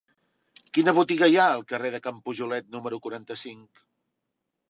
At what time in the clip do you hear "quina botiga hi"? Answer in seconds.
0.77-1.37